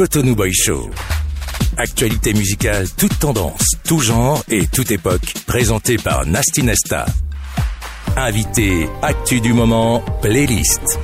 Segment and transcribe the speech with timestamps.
[0.00, 0.88] Cotonou Boy Show.
[1.76, 7.04] Actualité musicale, toute tendance, tout genre et toute époque, présenté par Nasty Nesta.
[8.16, 10.98] Invité, actu du moment, playlist.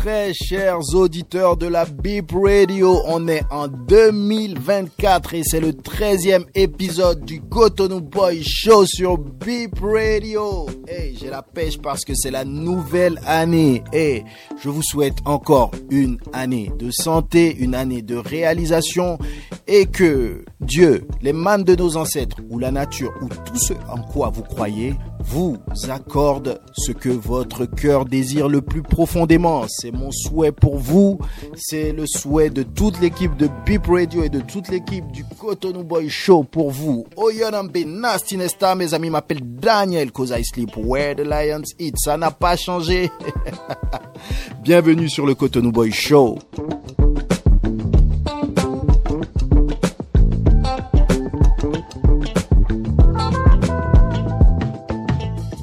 [0.00, 6.46] Très chers auditeurs de la Beep Radio, on est en 2024 et c'est le 13e
[6.54, 10.70] épisode du Cotonou Boy Show sur Beep Radio.
[10.88, 14.24] Hey, j'ai la pêche parce que c'est la nouvelle année et
[14.62, 19.18] je vous souhaite encore une année de santé, une année de réalisation
[19.66, 24.00] et que Dieu, les mânes de nos ancêtres ou la nature ou tout ce en
[24.00, 25.58] quoi vous croyez vous
[25.88, 29.66] accorde ce que votre cœur désire le plus profondément.
[29.92, 31.18] Mon souhait pour vous,
[31.56, 35.84] c'est le souhait de toute l'équipe de Beep Radio et de toute l'équipe du Cotonou
[35.84, 37.06] Boy Show pour vous.
[37.16, 41.94] Oyonambe Nasty Nesta, mes amis m'appellent Daniel cause I sleep where the lions eat.
[41.98, 43.10] Ça n'a pas changé.
[44.62, 46.38] Bienvenue sur le Cotonou Boy Show.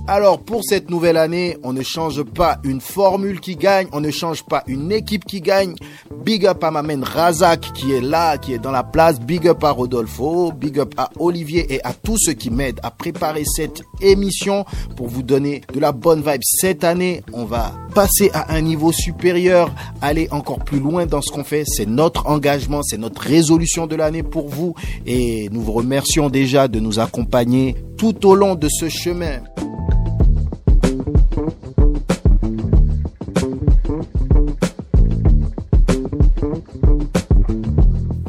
[0.09, 4.09] Alors pour cette nouvelle année, on ne change pas une formule qui gagne, on ne
[4.09, 5.75] change pas une équipe qui gagne.
[6.23, 9.19] Big up à ma Razak qui est là, qui est dans la place.
[9.19, 12.91] Big up à Rodolfo, big up à Olivier et à tous ceux qui m'aident à
[12.91, 14.63] préparer cette émission
[14.95, 16.41] pour vous donner de la bonne vibe.
[16.41, 21.33] Cette année, on va passer à un niveau supérieur, aller encore plus loin dans ce
[21.33, 21.65] qu'on fait.
[21.67, 24.73] C'est notre engagement, c'est notre résolution de l'année pour vous
[25.05, 29.41] et nous vous remercions déjà de nous accompagner tout au long de ce chemin.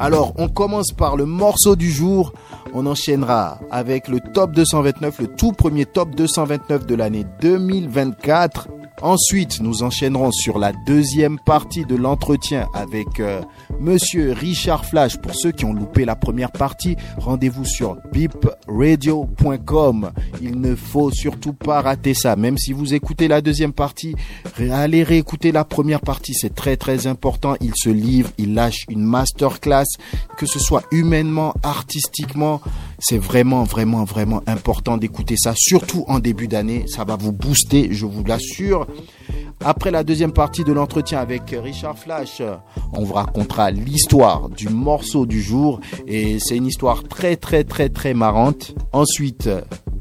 [0.09, 2.33] Alors, on commence par le morceau du jour.
[2.73, 8.69] On enchaînera avec le top 229, le tout premier top 229 de l'année 2024.
[9.03, 13.43] Ensuite, nous enchaînerons sur la deuxième partie de l'entretien avec euh,
[13.81, 15.17] Monsieur Richard Flash.
[15.19, 20.11] Pour ceux qui ont loupé la première partie, rendez-vous sur beepradio.com.
[20.43, 22.35] Il ne faut surtout pas rater ça.
[22.37, 24.17] Même si vous écoutez la deuxième partie,
[24.71, 26.35] allez réécouter la première partie.
[26.35, 27.55] C'est très très important.
[27.61, 29.87] Il se livre, il lâche une masterclass,
[30.37, 32.61] que ce soit humainement, artistiquement.
[32.99, 36.85] C'est vraiment vraiment vraiment important d'écouter ça, surtout en début d'année.
[36.89, 38.87] Ça va vous booster, je vous l'assure.
[39.65, 42.43] Après la deuxième partie de l'entretien avec Richard Flash,
[42.93, 47.89] on vous racontera l'histoire du morceau du jour et c'est une histoire très très très
[47.89, 48.75] très marrante.
[48.93, 49.51] Ensuite,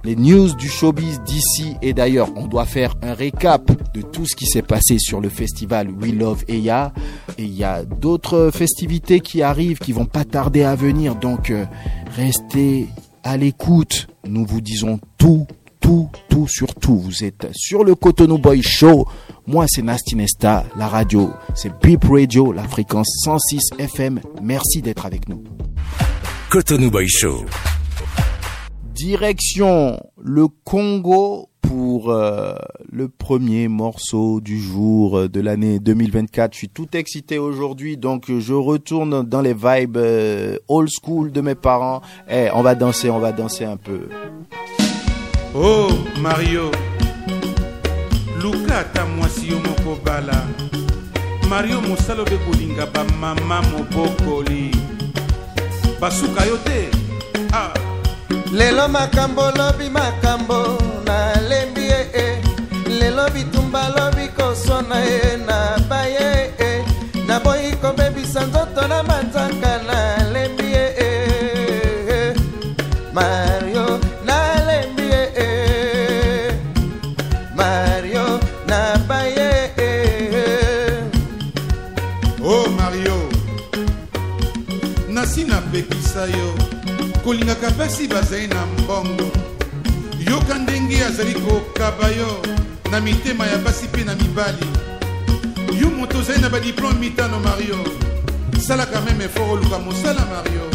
[0.04, 4.36] les news du showbiz d'ici et d'ailleurs, on doit faire un récap de tout ce
[4.36, 6.94] qui s'est passé sur le festival We Love Eya
[7.38, 11.50] et il y a d'autres festivités qui arrivent qui vont pas tarder à venir donc
[11.50, 11.66] euh,
[12.16, 12.88] restez
[13.24, 14.08] à l'écoute.
[14.28, 15.48] Nous vous disons tout
[15.80, 16.98] tout, tout, sur tout.
[16.98, 19.08] Vous êtes sur le Cotonou Boy Show.
[19.46, 20.66] Moi, c'est Nasty Nesta.
[20.78, 24.20] La radio, c'est Beep Radio, la fréquence 106 FM.
[24.42, 25.44] Merci d'être avec nous.
[26.50, 27.46] Cotonou Boy Show.
[28.94, 32.54] Direction le Congo pour euh,
[32.90, 36.54] le premier morceau du jour euh, de l'année 2024.
[36.54, 41.42] Je suis tout excité aujourd'hui, donc je retourne dans les vibes euh, old school de
[41.42, 42.02] mes parents.
[42.30, 44.08] Eh, on va danser, on va danser un peu.
[45.58, 45.90] Oh
[46.22, 46.72] mario.
[48.42, 50.46] Luka ata mwasi yo moko bala.
[51.50, 54.72] Mario mosala obe kolinga bamama mobokoli.
[56.00, 56.90] Basuka yo te.
[57.54, 57.74] Ah.
[58.52, 62.42] lelo makambo lobi makambo nalembi ye e
[63.00, 64.17] lelo bitumba lobi
[87.28, 89.32] kolingaka mpasi bazali na mbongo.
[90.32, 92.42] Yoka ndenge azali kokaba yo
[92.92, 94.66] na mitema ya basi mpe na mibali.
[95.82, 97.80] Yo moto ozali na badiplome mitano mario.
[98.68, 100.72] Salaka meme efort oluka mosala mario.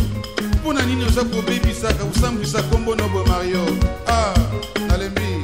[0.55, 3.65] Mpo na nini oza kobebisaka kosambwisa nkombo nobo mario?
[4.07, 4.35] Ah
[4.89, 5.43] nalembi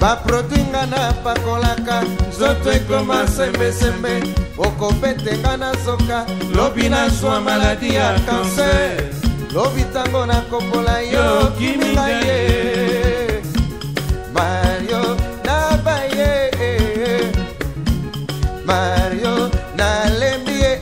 [0.00, 4.22] baprodui nga napakolaka nzoto ekoma sembesembe.
[4.58, 6.26] Okopete nga na zoka
[6.56, 9.23] lobi nazwa maladi ya kanser
[9.54, 12.38] lobi ntango nakopola yo kiminga ye.
[14.34, 15.02] Mario
[15.46, 16.50] nabaye
[18.66, 19.34] mario
[19.78, 20.72] nalembi ye.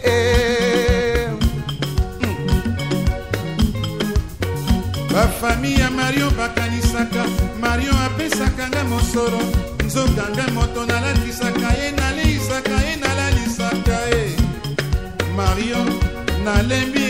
[5.13, 7.25] Bafami ya mario bakanisaka.
[7.61, 9.43] Mario apesaka nga mosolo.
[9.85, 14.23] Nzokanga moto nalatisaka ye naleisaka ye nalalisaka ye.
[15.37, 15.83] Mario
[16.45, 17.02] nalembi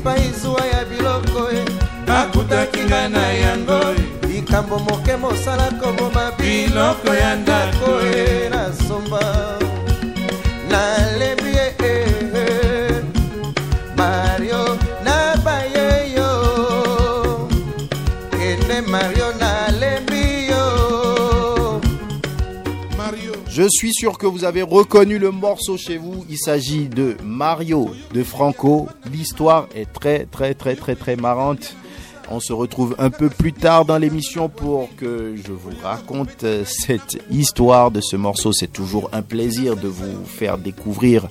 [0.00, 1.64] epai zuwa ya biloko e
[2.06, 3.80] akutaki ngai na yango
[4.28, 9.58] likambo moke mosala koboma Biloko ya ndako, e nasomba.
[10.70, 13.02] Nalembi ye e
[13.96, 17.48] mario nabaye yo.
[18.30, 21.80] Kende mario nalembi yo.
[22.96, 23.32] Mario.
[23.50, 26.24] Je suis sûr que vous avez reconnu le morceau chez vous.
[26.30, 28.88] Il s'agit de Mario de Franco.
[29.20, 31.76] L'histoire est très très très très très marrante.
[32.30, 36.64] On se retrouve un peu plus tard dans l'émission pour que je vous raconte euh,
[36.64, 38.54] cette histoire de ce morceau.
[38.54, 41.28] C'est toujours un plaisir de vous faire découvrir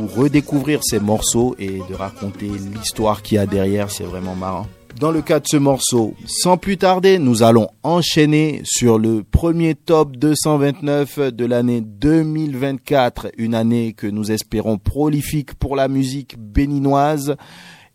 [0.00, 3.88] ou redécouvrir ces morceaux et de raconter l'histoire qu'il y a derrière.
[3.88, 4.66] C'est vraiment marrant.
[5.00, 9.74] Dans le cas de ce morceau, sans plus tarder, nous allons enchaîner sur le premier
[9.74, 17.34] top 229 de l'année 2024, une année que nous espérons prolifique pour la musique béninoise.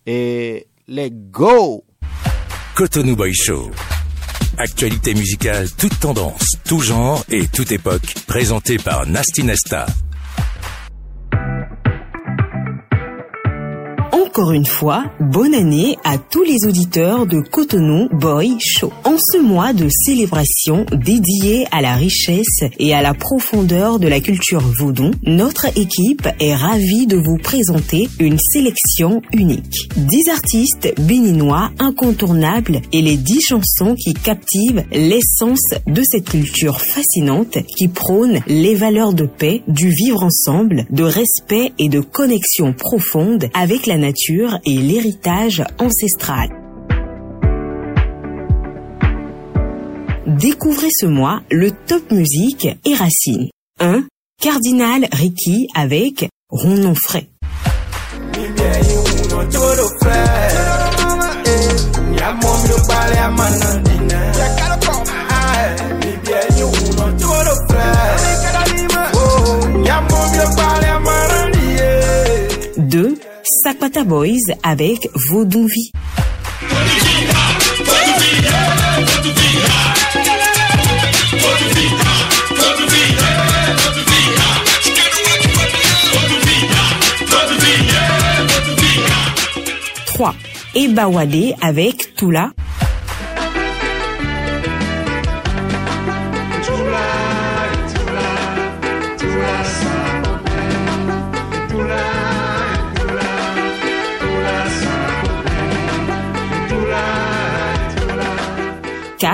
[0.08, 1.84] Et let's go!
[2.74, 3.70] Cotonou Boy Show.
[4.58, 9.86] Actualité musicale, toute tendance, tout genre et toute époque, présenté par Nasty Nesta.
[14.38, 18.92] Encore une fois, bonne année à tous les auditeurs de Cotonou Boy Show.
[19.06, 24.20] En ce mois de célébration dédié à la richesse et à la profondeur de la
[24.20, 29.88] culture vaudon, notre équipe est ravie de vous présenter une sélection unique.
[29.96, 37.58] 10 artistes béninois incontournables et les 10 chansons qui captivent l'essence de cette culture fascinante
[37.78, 43.48] qui prône les valeurs de paix, du vivre ensemble, de respect et de connexion profonde
[43.54, 44.25] avec la nature
[44.66, 46.50] et l'héritage ancestral.
[50.28, 53.50] Découvrez ce mois le top musique et racines.
[53.80, 54.04] 1.
[54.42, 57.28] Cardinal Ricky avec Ronon frais.
[73.66, 75.92] Sakpata Boys avec Vaudouvi.
[90.06, 90.36] Trois,
[90.76, 92.52] Ebawade avec Tula.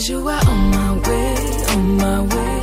[0.09, 1.35] you are on my way,
[1.75, 2.59] on my way.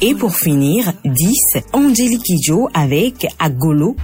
[0.00, 1.34] Et pour finir, 10,
[1.72, 3.96] Angelique Kidjo avec Agolo.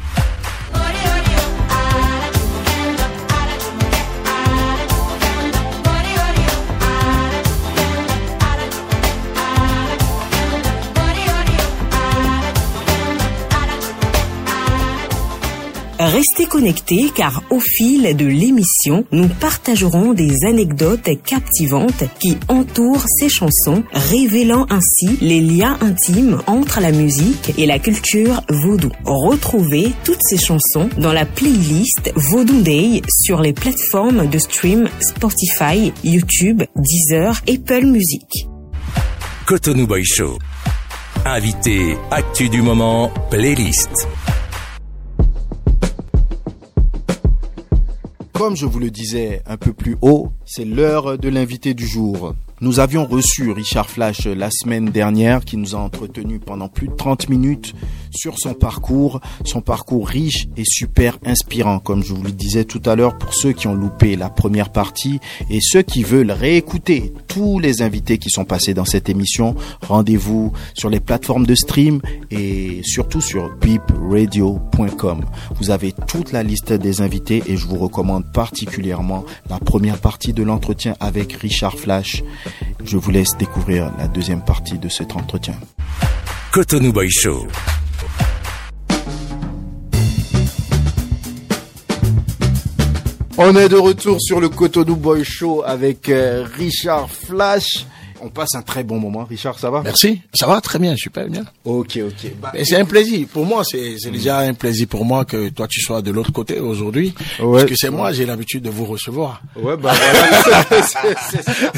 [16.04, 23.30] Restez connectés car au fil de l'émission, nous partagerons des anecdotes captivantes qui entourent ces
[23.30, 28.90] chansons, révélant ainsi les liens intimes entre la musique et la culture vaudou.
[29.06, 35.90] Retrouvez toutes ces chansons dans la playlist Vaudou Day sur les plateformes de stream Spotify,
[36.04, 38.46] YouTube, Deezer, Apple Music.
[39.46, 40.38] Cotonou Boy Show.
[41.24, 44.06] Invité, actu du moment, playlist.
[48.44, 52.34] Comme je vous le disais un peu plus haut, c'est l'heure de l'invité du jour.
[52.60, 56.94] Nous avions reçu Richard Flash la semaine dernière qui nous a entretenu pendant plus de
[56.94, 57.74] 30 minutes
[58.14, 62.82] sur son parcours, son parcours riche et super inspirant, comme je vous le disais tout
[62.86, 67.12] à l'heure pour ceux qui ont loupé la première partie et ceux qui veulent réécouter
[67.28, 69.54] tous les invités qui sont passés dans cette émission.
[69.82, 75.24] Rendez-vous sur les plateformes de stream et surtout sur beepradio.com.
[75.56, 80.32] Vous avez toute la liste des invités et je vous recommande particulièrement la première partie
[80.32, 82.22] de l'entretien avec Richard Flash.
[82.84, 85.54] Je vous laisse découvrir la deuxième partie de cet entretien.
[86.54, 87.48] Cotonou Boy Show.
[93.36, 97.86] On est de retour sur le Cotonou Boy Show avec euh, Richard Flash.
[98.26, 99.24] On passe un très bon moment.
[99.24, 99.82] Richard, ça va?
[99.82, 101.44] Merci, ça va très bien, super bien.
[101.64, 102.30] Ok, ok.
[102.40, 103.26] Bah, c'est un plaisir.
[103.30, 106.32] Pour moi, c'est c'est déjà un plaisir pour moi que toi tu sois de l'autre
[106.32, 107.12] côté aujourd'hui.
[107.38, 107.58] Ouais.
[107.60, 109.42] Parce que c'est moi, j'ai l'habitude de vous recevoir.
[109.56, 110.82] ouais, bah voilà.
[110.86, 111.00] Ça.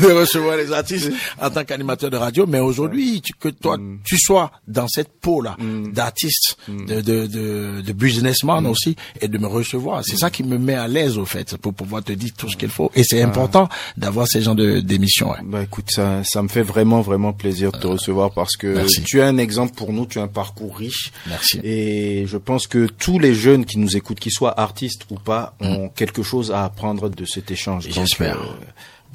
[0.01, 1.11] de recevoir les artistes
[1.41, 2.47] en tant qu'animateur de radio.
[2.47, 3.99] Mais aujourd'hui, que toi, Mm.
[4.05, 5.57] tu sois dans cette peau-là
[5.93, 8.67] d'artiste, de, de, de, de businessman Mm.
[8.67, 10.03] aussi, et de me recevoir.
[10.05, 12.57] C'est ça qui me met à l'aise, au fait, pour pouvoir te dire tout ce
[12.57, 12.91] qu'il faut.
[12.95, 13.05] Et Ah.
[13.09, 15.31] c'est important d'avoir ces gens de d'émissions.
[15.31, 15.39] ouais.
[15.45, 19.03] Bah écoute, ça, ça me fait vraiment, vraiment plaisir de te recevoir parce que merci.
[19.03, 21.13] tu es un exemple pour nous, tu as un parcours riche.
[21.27, 21.61] Merci.
[21.63, 25.55] Et je pense que tous les jeunes qui nous écoutent, qu'ils soient artistes ou pas,
[25.61, 27.87] ont quelque chose à apprendre de cet échange.
[27.91, 28.39] J'espère.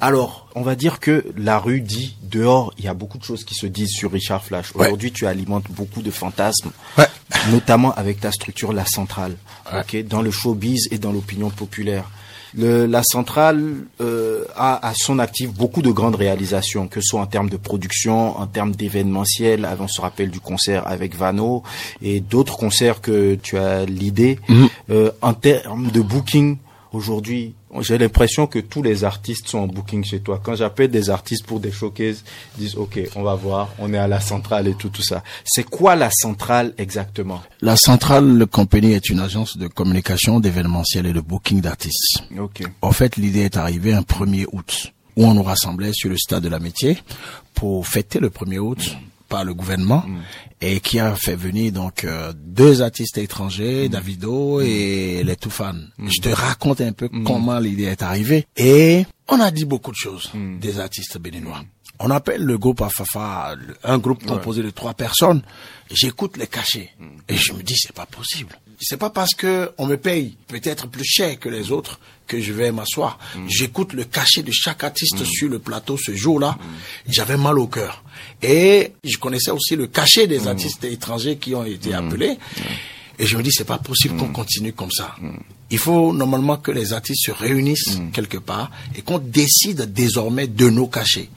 [0.00, 3.44] alors, on va dire que la rue dit dehors, il y a beaucoup de choses
[3.44, 4.74] qui se disent sur Richard Flash.
[4.74, 4.86] Ouais.
[4.86, 7.06] Aujourd'hui, tu alimentes beaucoup de fantasmes, Ouais.
[7.50, 9.36] notamment avec ta structure La Centrale,
[9.72, 12.10] ok, dans le showbiz et dans l'opinion populaire.
[12.56, 17.20] Le, la centrale euh, a à son actif beaucoup de grandes réalisations, que ce soit
[17.20, 19.68] en termes de production, en termes d'événementiel.
[19.80, 21.62] On se rappelle du concert avec Vano
[22.02, 24.38] et d'autres concerts que tu as l'idée.
[24.90, 26.58] Euh, en termes de booking,
[26.92, 30.40] aujourd'hui, j'ai l'impression que tous les artistes sont en booking chez toi.
[30.42, 32.22] Quand j'appelle des artistes pour des showcases,
[32.56, 35.22] ils disent OK, on va voir, on est à la centrale et tout tout ça.
[35.44, 37.42] C'est quoi la centrale exactement?
[37.60, 42.24] La Centrale Company est une agence de communication, d'événementiel et de booking d'artistes.
[42.38, 42.62] OK.
[42.82, 46.42] En fait, l'idée est arrivée un 1er août, où on nous rassemblait sur le stade
[46.42, 46.98] de l'amitié
[47.54, 48.96] pour fêter le 1er août
[49.32, 50.04] par le gouvernement
[50.60, 55.76] et qui a fait venir donc euh, deux artistes étrangers, Davido et les Toufan.
[55.98, 58.44] Je te raconte un peu comment l'idée est arrivée.
[58.58, 61.62] Et on a dit beaucoup de choses des artistes béninois.
[61.98, 65.42] On appelle le groupe Afafa un groupe composé de trois personnes.
[65.90, 66.90] J'écoute les cachets
[67.28, 68.58] et je me dis c'est pas possible.
[68.80, 72.52] C'est pas parce que on me paye peut-être plus cher que les autres que je
[72.52, 73.18] vais m'asseoir.
[73.46, 76.56] J'écoute le cachet de chaque artiste sur le plateau ce jour-là.
[77.08, 78.02] J'avais mal au cœur.
[78.42, 82.38] Et je connaissais aussi le cachet des artistes étrangers qui ont été appelés.
[83.22, 85.14] Et je me dis, c'est pas possible qu'on continue comme ça.
[85.70, 90.68] Il faut normalement que les artistes se réunissent quelque part et qu'on décide désormais de
[90.68, 91.28] nos cachets.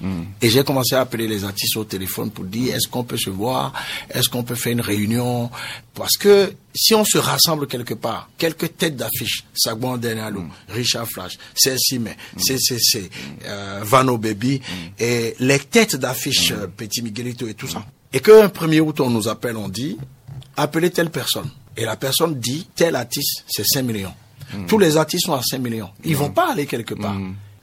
[0.41, 3.29] Et j'ai commencé à appeler les artistes au téléphone pour dire, est-ce qu'on peut se
[3.29, 3.71] voir?
[4.09, 5.51] Est-ce qu'on peut faire une réunion?
[5.93, 11.37] Parce que si on se rassemble quelque part, quelques têtes d'affiche, Sagwan Denalo, Richard Flash,
[11.53, 13.11] Celsime, CCC,
[13.45, 14.59] euh, Vano Baby,
[14.97, 17.85] et les têtes d'affiche, euh, Petit Miguelito et tout ça.
[18.11, 19.97] Et qu'un premier août, on nous appelle, on dit,
[20.57, 21.51] appelez telle personne.
[21.77, 24.13] Et la personne dit, tel artiste, c'est 5 millions.
[24.67, 25.89] Tous les artistes sont à 5 millions.
[26.03, 27.15] Ils vont pas aller quelque part.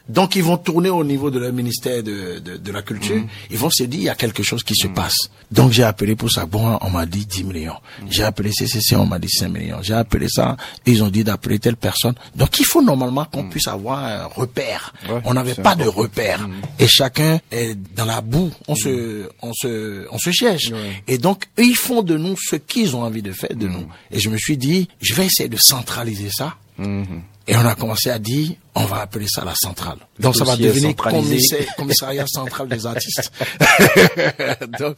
[0.08, 3.22] Donc ils vont tourner au niveau de leur ministère de, de, de la culture.
[3.50, 5.16] Ils vont se dire, il y a quelque chose qui se passe.
[5.50, 6.46] Donc j'ai appelé pour ça.
[6.46, 7.76] Bon, on m'a dit 10 millions.
[8.10, 9.78] J'ai appelé CCC, on m'a dit 5 millions.
[9.82, 10.56] J'ai appelé ça,
[10.86, 12.14] ils ont dit d'appeler telle personne.
[12.34, 14.92] Donc il faut normalement qu'on puisse avoir un repère.
[15.08, 16.48] Ouais, on n'avait pas de repère.
[16.78, 18.50] Et chacun est dans la boue.
[18.68, 20.72] On se, on se, on se cherche.
[21.06, 23.86] Et donc, ils font de nous ce qu'ils ont envie de faire de nous.
[24.10, 26.56] Et je me suis dit, je vais essayer de centraliser ça.
[27.48, 29.98] Et on a commencé à dire, on va appeler ça la centrale.
[30.18, 30.94] Donc ça va devenir
[31.76, 33.32] commissariat central des artistes.
[34.78, 34.96] Donc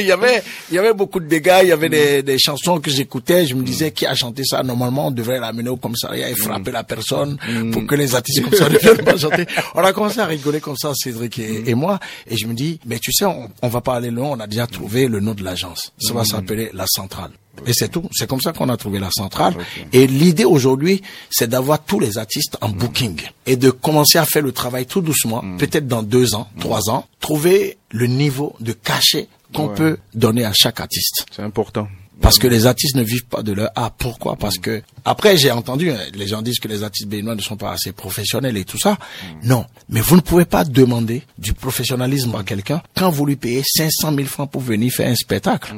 [0.00, 1.60] il y avait, il y avait beaucoup de dégâts.
[1.62, 3.46] Il y avait des, des chansons que j'écoutais.
[3.46, 4.62] Je me disais qui a chanté ça.
[4.62, 7.38] Normalement, on devrait l'amener au commissariat et frapper la personne
[7.72, 9.46] pour que les artistes comme ça ne viennent pas chanter.
[9.74, 12.00] On a commencé à rigoler comme ça, Cédric et, et moi.
[12.28, 14.30] Et je me dis, mais tu sais, on, on va pas aller loin.
[14.30, 15.92] On a déjà trouvé le nom de l'agence.
[15.98, 17.30] Ça va s'appeler la centrale.
[17.66, 18.08] Et c'est tout.
[18.12, 19.54] C'est comme ça qu'on a trouvé la centrale.
[19.92, 24.42] Et l'idée aujourd'hui, c'est d'avoir tous les artistes en booking et de commencer à faire
[24.42, 29.28] le travail tout doucement, peut-être dans deux ans, trois ans, trouver le niveau de cachet
[29.52, 29.74] qu'on Ouais.
[29.74, 31.26] peut donner à chaque artiste.
[31.34, 31.88] C'est important.
[32.20, 33.90] Parce que les artistes ne vivent pas de leur art.
[33.92, 34.36] Pourquoi?
[34.36, 37.56] Parce que après j'ai entendu hein, les gens disent que les artistes béninois ne sont
[37.56, 38.98] pas assez professionnels et tout ça.
[39.42, 43.62] Non, mais vous ne pouvez pas demander du professionnalisme à quelqu'un quand vous lui payez
[43.64, 45.74] 500 000 francs pour venir faire un spectacle.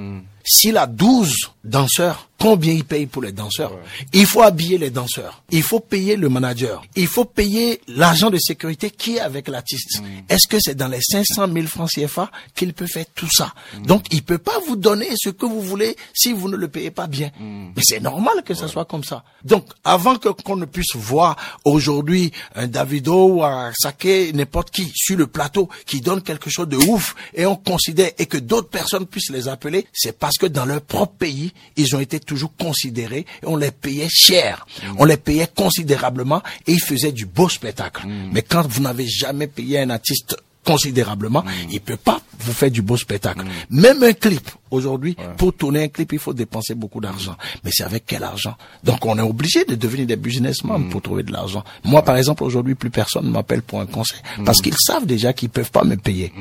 [0.46, 1.34] S'il a 12
[1.64, 3.72] danseurs, combien il paye pour les danseurs
[4.12, 5.42] Il faut habiller les danseurs.
[5.50, 6.82] Il faut payer le manager.
[6.94, 10.00] Il faut payer l'agent de sécurité qui est avec l'artiste.
[10.28, 13.52] Est-ce que c'est dans les 500 000 francs CFA qu'il peut faire tout ça?
[13.84, 16.90] Donc, il peut pas vous donner ce que vous voulez si vous ne le payez
[16.90, 17.30] pas bien.
[17.40, 19.24] Mais c'est normal que ça soit comme ça.
[19.44, 24.92] Donc, avant que qu'on ne puisse voir aujourd'hui un Davido ou un Sake, n'importe qui,
[24.94, 28.68] sur le plateau, qui donne quelque chose de ouf, et on considère, et que d'autres
[28.68, 32.52] personnes puissent les appeler, c'est parce que dans leur propre pays, ils ont été toujours
[32.56, 34.66] considérés, et on les payait cher.
[34.98, 38.06] On les payait considérablement, et ils faisaient du beau spectacle.
[38.32, 42.82] Mais quand vous n'avez jamais payé un artiste considérablement, il peut pas vous faire du
[42.82, 43.44] beau spectacle.
[43.70, 47.36] Même un clip, aujourd'hui, pour tourner un clip, il faut dépenser beaucoup d'argent.
[47.64, 48.56] Mais c'est avec quel argent?
[48.84, 51.64] Donc on est obligé de devenir des businessmen pour trouver de l'argent.
[51.84, 54.18] Moi, par exemple, aujourd'hui, plus personne ne m'appelle pour un conseil.
[54.44, 56.32] Parce qu'ils savent déjà qu'ils peuvent pas me payer.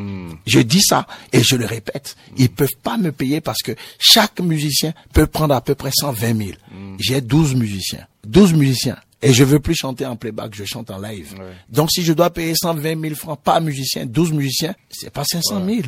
[0.47, 2.17] Je dis ça et je le répète.
[2.37, 6.37] Ils peuvent pas me payer parce que chaque musicien peut prendre à peu près 120
[6.37, 6.49] 000.
[6.99, 8.05] J'ai 12 musiciens.
[8.25, 8.97] 12 musiciens.
[9.21, 11.35] Et je veux plus chanter en playback, je chante en live.
[11.69, 15.65] Donc si je dois payer 120 000 francs par musicien, 12 musiciens, c'est pas 500
[15.65, 15.79] 000.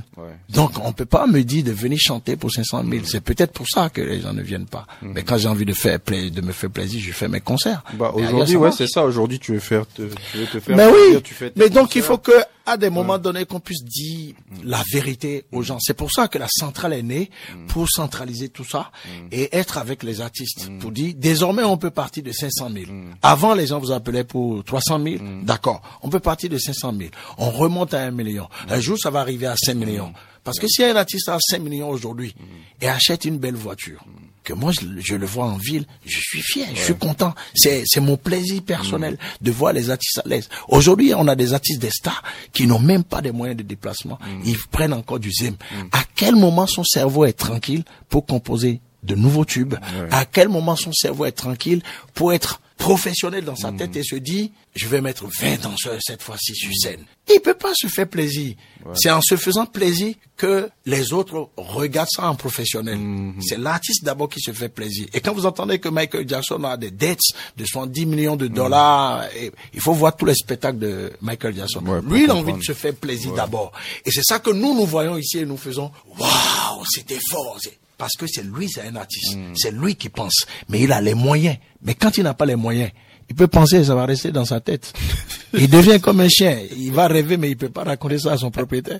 [0.49, 3.03] Donc on peut pas me dire de venir chanter pour 500 000.
[3.05, 4.87] C'est peut-être pour ça que les gens ne viennent pas.
[5.01, 7.83] Mais quand j'ai envie de faire de me faire plaisir, je fais mes concerts.
[7.93, 9.03] Bah, aujourd'hui, ouais, c'est ça.
[9.03, 11.59] Aujourd'hui, tu veux faire, te, tu veux te faire mais plaisir, oui, tu fais tes
[11.59, 12.31] mais donc il faut que
[12.67, 15.79] à des moments donnés qu'on puisse dire la vérité aux gens.
[15.79, 17.31] C'est pour ça que la centrale est née
[17.69, 18.91] pour centraliser tout ça
[19.31, 22.85] et être avec les artistes pour dire désormais on peut partir de 500 000.
[23.21, 25.81] Avant les gens vous appelaient pour 300 000, d'accord.
[26.03, 27.09] On peut partir de 500 000.
[27.37, 28.47] On remonte à 1 million.
[28.69, 30.13] Un jour ça va arriver à 5 millions.
[30.43, 32.35] Parce que si un artiste a 5 millions aujourd'hui
[32.81, 34.03] et achète une belle voiture,
[34.47, 37.35] que moi je, je le vois en ville, je suis fier, je suis content.
[37.53, 40.47] C'est c'est mon plaisir personnel de voir les artistes à l'aise.
[40.69, 44.17] Aujourd'hui, on a des artistes des stars qui n'ont même pas des moyens de déplacement.
[44.45, 45.55] Ils prennent encore du zim.
[45.91, 49.75] À quel moment son cerveau est tranquille pour composer de nouveaux tubes?
[50.11, 51.81] À quel moment son cerveau est tranquille
[52.13, 56.21] pour être professionnel dans sa tête et se dit je vais mettre 20 danseurs cette
[56.21, 57.03] fois-ci sur scène.
[57.33, 58.55] Il peut pas se faire plaisir.
[58.93, 62.99] C'est en se faisant plaisir que les autres regardent ça en professionnel.
[63.41, 65.07] C'est l'artiste d'abord qui se fait plaisir.
[65.13, 67.19] Et quand vous entendez que Michael Jackson a des dettes
[67.57, 71.85] de 70 millions de dollars, et il faut voir tous les spectacles de Michael Jackson.
[71.85, 73.71] Ouais, Lui, il a envie de se faire plaisir d'abord.
[74.05, 77.57] Et c'est ça que nous, nous voyons ici et nous faisons, waouh, c'était fort.
[77.97, 79.37] Parce que c'est lui, c'est un artiste.
[79.55, 80.45] C'est lui qui pense.
[80.69, 81.57] Mais il a les moyens.
[81.81, 82.91] Mais quand il n'a pas les moyens,
[83.29, 84.93] il peut penser, ça va rester dans sa tête.
[85.53, 86.59] Il devient comme un chien.
[86.77, 88.99] Il va rêver, mais il peut pas raconter ça à son propriétaire.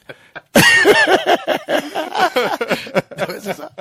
[3.42, 3.72] C'est ça.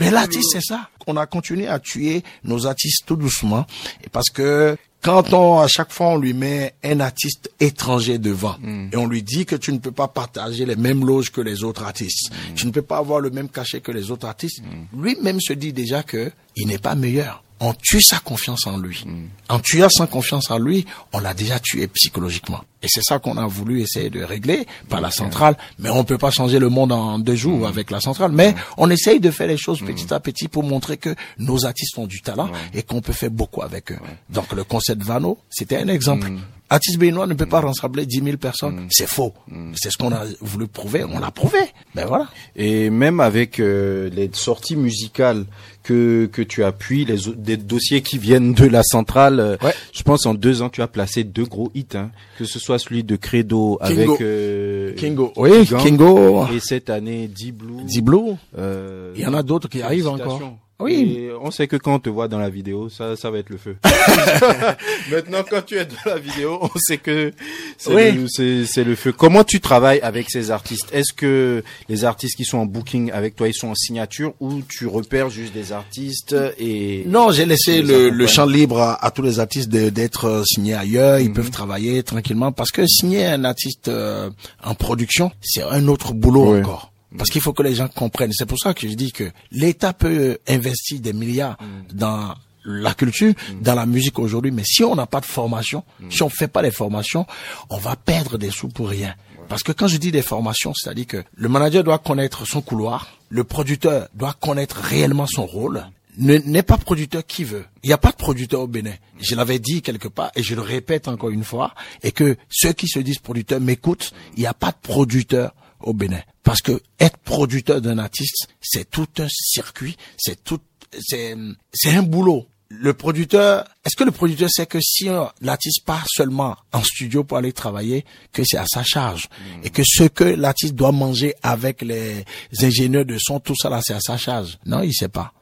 [0.00, 0.88] Mais l'artiste, c'est ça.
[1.06, 3.66] On a continué à tuer nos artistes tout doucement.
[4.02, 8.56] Et parce que quand on, à chaque fois, on lui met un artiste étranger devant
[8.90, 11.62] et on lui dit que tu ne peux pas partager les mêmes loges que les
[11.62, 14.62] autres artistes, tu ne peux pas avoir le même cachet que les autres artistes,
[14.96, 17.43] lui-même se dit déjà que il n'est pas meilleur.
[17.60, 19.04] On tue sa confiance en lui.
[19.48, 22.62] En tuant sa confiance en lui, on l'a déjà tué psychologiquement.
[22.82, 25.56] Et c'est ça qu'on a voulu essayer de régler par la centrale.
[25.78, 28.32] Mais on peut pas changer le monde en deux jours avec la centrale.
[28.32, 31.96] Mais on essaye de faire les choses petit à petit pour montrer que nos artistes
[31.96, 33.98] ont du talent et qu'on peut faire beaucoup avec eux.
[34.28, 36.30] Donc le concert de Vano, c'était un exemple.
[36.70, 38.86] Artiste béninois ne peut pas rassembler 10 000 personnes.
[38.90, 39.32] C'est faux.
[39.76, 41.04] C'est ce qu'on a voulu prouver.
[41.04, 41.58] On l'a prouvé.
[41.94, 42.26] Ben voilà.
[42.56, 45.44] Et même avec euh, les sorties musicales
[45.82, 49.74] que que tu appuies, les des dossiers qui viennent de la centrale, euh, Ouais.
[49.92, 52.78] je pense en deux ans tu as placé deux gros hits, hein, que ce soit
[52.78, 54.08] celui de Credo Kingo.
[54.08, 55.32] avec euh, Kingo.
[55.36, 56.46] Oui, Gang, Kingo.
[56.48, 57.84] et cette année D Blue.
[57.84, 58.32] D Blue.
[58.56, 60.40] euh, Il y en a d'autres qui arrivent encore.
[60.80, 61.16] Oui.
[61.18, 63.48] Et on sait que quand on te voit dans la vidéo, ça, ça va être
[63.50, 63.76] le feu.
[65.10, 67.32] Maintenant, quand tu es dans la vidéo, on sait que
[67.78, 68.12] c'est Oui.
[68.12, 69.12] le, c'est- c'est le feu.
[69.12, 70.88] Comment tu travailles avec ces artistes?
[70.92, 74.62] Est-ce que les artistes qui sont en booking avec toi, ils sont en signature ou
[74.68, 79.22] tu repères juste des artistes et Non, j'ai laissé le, champ libre à, à tous
[79.22, 81.18] les artistes de- d'être euh, signés ailleurs.
[81.18, 81.24] Mhm.
[81.26, 84.30] Ils peuvent travailler tranquillement parce que signer un artiste euh,
[84.62, 86.90] en production, c'est un autre boulot encore.
[87.16, 88.32] Parce qu'il faut que les gens comprennent.
[88.32, 91.96] C'est pour ça que je dis que l'État peut investir des milliards Mhm.
[91.98, 96.10] dans la culture, dans la musique aujourd'hui, mais si on n'a pas de formation, Mhm.
[96.10, 97.26] si on fait pas les formations,
[97.70, 99.14] on va perdre des sous pour rien.
[99.48, 103.18] Parce que quand je dis des formations, c'est-à-dire que le manager doit connaître son couloir,
[103.28, 105.84] le producteur doit connaître réellement son rôle,
[106.16, 107.66] ne- n'est pas producteur qui veut.
[107.82, 108.94] Il n'y a pas de producteur au Bénin.
[109.20, 112.72] Je l'avais dit quelque part et je le répète encore une fois et que ceux
[112.72, 114.12] qui se disent producteurs m'écoutent.
[114.36, 115.52] Il n'y a pas de producteur
[115.84, 116.20] au Bénin.
[116.42, 120.60] Parce que être producteur d'un artiste, c'est tout un circuit, c'est tout,
[121.00, 121.36] c'est,
[121.72, 122.46] c'est un boulot.
[122.68, 125.08] Le producteur, est-ce que le producteur sait que si
[125.40, 129.28] l'artiste part seulement en studio pour aller travailler, que c'est à sa charge
[129.62, 132.24] et que ce que l'artiste doit manger avec les
[132.60, 134.58] ingénieurs de son, tout ça là, c'est à sa charge?
[134.66, 135.32] Non, il sait pas.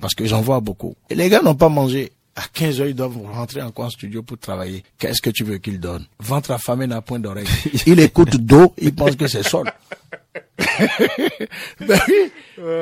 [0.00, 0.94] Parce que j'en vois beaucoup.
[1.10, 2.12] Et les gars n'ont pas mangé.
[2.38, 4.84] À 15 heures, ils doivent rentrer encore en studio pour travailler.
[4.96, 6.06] Qu'est-ce que tu veux qu'ils donnent?
[6.20, 7.48] Ventre affamé n'a point d'oreille.
[7.86, 9.68] Il écoute d'eau, il pense que c'est sol.
[11.80, 12.32] ben oui.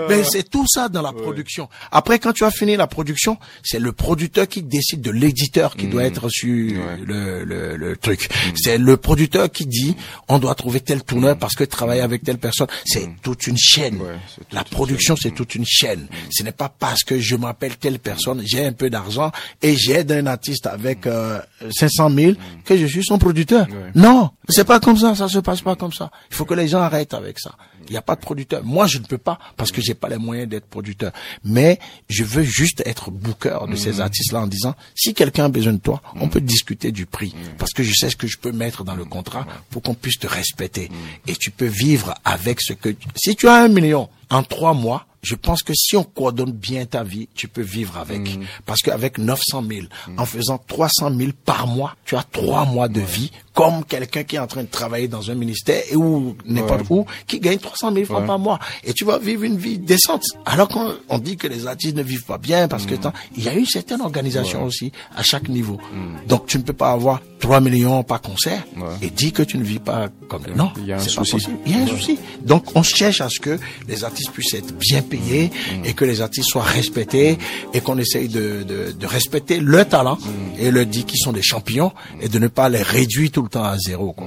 [0.08, 1.68] Ben c'est tout ça dans la production.
[1.90, 5.86] Après, quand tu as fini la production, c'est le producteur qui décide de l'éditeur qui
[5.86, 6.74] doit être sur
[7.06, 8.28] le, le, le truc.
[8.54, 9.96] C'est le producteur qui dit
[10.28, 13.96] on doit trouver tel tourneur parce que travailler avec telle personne, c'est toute une chaîne.
[13.96, 16.06] Ouais, c'est toute la production, c'est toute une chaîne.
[16.30, 19.30] Ce n'est pas parce que je m'appelle telle personne, j'ai un peu d'argent
[19.62, 22.32] et j'aide un artiste avec euh, 500 000
[22.64, 23.66] que je suis son producteur.
[23.94, 26.10] Non, c'est pas comme ça, ça se passe pas comme ça.
[26.30, 27.56] Il faut que les gens arrêtent avec ça.
[27.88, 28.64] Il n'y a pas de producteur.
[28.64, 31.12] Moi, je ne peux pas parce que j'ai pas les moyens d'être producteur.
[31.44, 35.72] Mais je veux juste être booker de ces artistes-là en disant, si quelqu'un a besoin
[35.72, 37.34] de toi, on peut discuter du prix.
[37.58, 40.18] Parce que je sais ce que je peux mettre dans le contrat pour qu'on puisse
[40.18, 40.90] te respecter.
[41.26, 42.94] Et tu peux vivre avec ce que...
[43.16, 46.86] Si tu as un million en trois mois, je pense que si on coordonne bien
[46.86, 48.38] ta vie, tu peux vivre avec.
[48.64, 53.00] Parce qu'avec 900 000, en faisant 300 000 par mois, tu as trois mois de
[53.00, 56.84] vie, comme quelqu'un qui est en train de travailler dans un ministère et ou n'importe
[56.90, 58.58] où, qui gagne 300 000 francs par mois.
[58.84, 60.22] Et tu vas vivre une vie décente.
[60.44, 63.42] Alors qu'on on dit que les artistes ne vivent pas bien parce que tant- il
[63.42, 65.78] y a une certaine organisation aussi à chaque niveau.
[66.28, 68.62] Donc tu ne peux pas avoir 3 millions par concert
[69.02, 70.70] et dire que tu ne vis pas comme non.
[70.78, 71.36] Il y a un souci.
[71.66, 72.18] Il y a un souci.
[72.42, 75.50] Donc, on cherche à ce que les artistes puissent être bien payés
[75.84, 77.38] et que les artistes soient respectés
[77.74, 80.18] et qu'on essaye de, de, de respecter leur talent
[80.58, 83.50] et leur dire qu'ils sont des champions et de ne pas les réduire tout le
[83.50, 84.12] temps à zéro.
[84.12, 84.26] Quoi.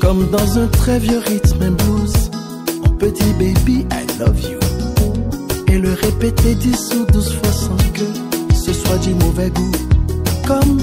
[0.00, 2.30] Comme dans un très vieux rythme and blues,
[2.84, 4.58] on peut dire baby I love you.
[5.68, 9.72] Et le répéter dix ou douze fois sans que ce soit du mauvais goût.
[10.46, 10.78] Comme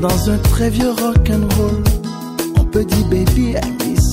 [0.00, 1.82] dans un très vieux rock and roll,
[2.58, 4.03] on peut dire baby I miss you.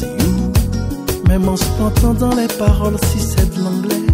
[1.32, 4.06] Même en dans les paroles, si c'est de l'anglais,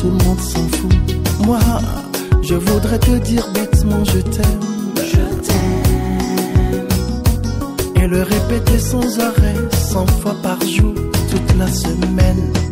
[0.00, 0.90] tout le monde s'en fout.
[1.44, 1.58] Moi,
[2.40, 4.60] je voudrais te dire bêtement je t'aime.
[4.96, 5.62] Je t'aime
[8.02, 9.54] et le répéter sans arrêt,
[9.90, 10.94] cent fois par jour,
[11.30, 12.71] toute la semaine.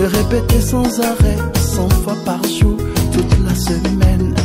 [0.00, 2.76] Le répéter sans arrêt, cent fois par jour,
[3.12, 4.37] toute la semaine.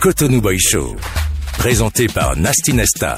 [0.00, 0.96] Cotonou Boy Show.
[1.58, 3.16] Présenté par Nasty Nesta.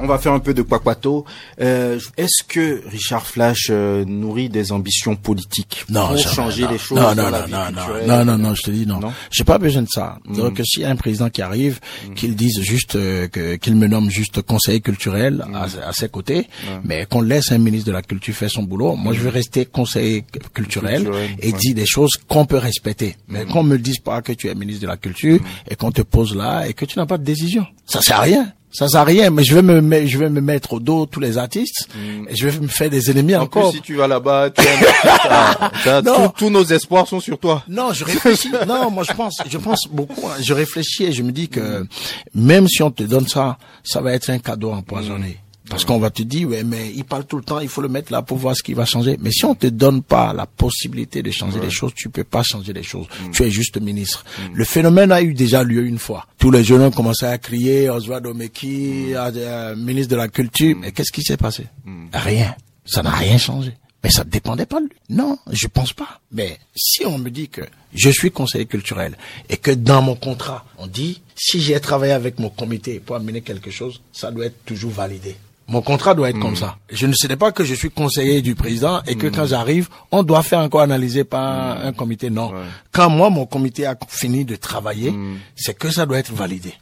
[0.00, 1.24] On va faire un peu de quaquato.
[1.60, 6.70] Euh, Est-ce que Richard Flash euh, nourrit des ambitions politiques Non, pour jamais, changer non.
[6.70, 9.00] les choses Non, dans non, non, non, non, non, non, non, je te dis non.
[9.00, 10.18] Non J'ai pas besoin de ça.
[10.26, 10.36] Mm.
[10.36, 11.80] Donc, s'il y a un président qui arrive,
[12.14, 13.26] qu'il dise juste euh,
[13.58, 15.54] qu'il me nomme juste conseiller culturel Mm.
[15.54, 16.48] à, à ses côtés,
[16.84, 18.94] mais qu'on laisse un ministre de la culture faire son boulot.
[18.96, 21.58] Moi, je veux rester conseiller cu- culturel, Culturel, et ouais.
[21.58, 23.16] dire des choses qu'on peut respecter.
[23.28, 25.46] Mais qu'on me dise pas que tu es ministre de la culture Mm.
[25.70, 27.66] et qu'on te pose là et que tu n'as pas de décision.
[27.86, 28.52] Ça sert à rien.
[28.70, 31.06] Ça sert à rien, mais je vais me, mettre- je vais me mettre au dos
[31.06, 31.88] tous les artistes
[32.28, 33.70] et je vais me faire des ennemis En encore.
[33.70, 34.50] plus, si tu vas là-bas,
[36.36, 37.62] tous- nos espoirs sont sur toi.
[37.68, 38.50] Non, je réfléchis.
[38.68, 40.26] non, moi je pense, je pense beaucoup.
[40.26, 40.36] hein.
[40.42, 41.86] Je réfléchis et je me dis que
[42.34, 45.38] même si on te donne ça, ça va être un cadeau empoisonné.
[45.68, 47.88] Parce qu'on va te dire, ouais, mais il parle tout le temps, il faut le
[47.88, 49.18] mettre là pour voir ce qui va changer.
[49.20, 52.42] Mais si on te donne pas la possibilité de changer les choses, tu peux pas
[52.42, 53.06] changer les choses.
[53.32, 54.24] Tu es juste ministre.
[54.54, 56.26] Le phénomène a eu déjà lieu une fois.
[56.38, 60.76] Tous les jeunes ont commencé à crier, Oswald Omeki, euh, ministre de la culture.
[60.80, 61.66] Mais qu'est-ce qui s'est passé?
[62.12, 62.54] Rien.
[62.86, 63.74] Ça n'a rien changé.
[64.02, 64.96] Mais ça ne dépendait pas de lui.
[65.10, 66.20] Non, je pense pas.
[66.30, 67.62] Mais si on me dit que
[67.94, 69.16] je suis conseiller culturel
[69.48, 73.40] et que dans mon contrat, on dit si j'ai travaillé avec mon comité pour amener
[73.40, 75.36] quelque chose, ça doit être toujours validé.
[75.68, 76.78] Mon contrat doit être comme ça.
[76.90, 80.22] Je ne sais pas que je suis conseiller du président et que quand j'arrive, on
[80.22, 82.30] doit faire encore analyser par un comité.
[82.30, 82.52] Non.
[82.90, 85.14] Quand moi, mon comité a fini de travailler,
[85.54, 86.72] c'est que ça doit être validé.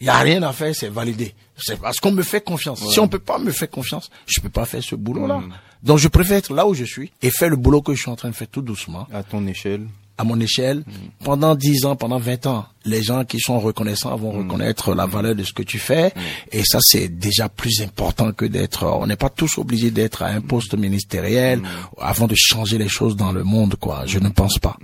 [0.00, 1.34] Il n'y a rien à faire, c'est validé.
[1.56, 2.88] C'est parce qu'on me fait confiance.
[2.90, 5.42] Si on peut pas me faire confiance, je peux pas faire ce boulot-là.
[5.82, 8.10] Donc je préfère être là où je suis et faire le boulot que je suis
[8.10, 9.86] en train de faire tout doucement, À ton échelle.
[10.18, 10.84] À mon échelle.
[11.22, 15.34] Pendant 10 ans, pendant 20 ans, les gens qui sont reconnaissants vont reconnaître la valeur
[15.34, 16.12] de ce que tu fais.
[16.52, 18.84] Et ça, c'est déjà plus important que d'être...
[18.84, 21.62] On n'est pas tous obligés d'être à un poste ministériel
[21.98, 24.04] avant de changer les choses dans le monde, quoi.
[24.06, 24.76] Je ne pense pas.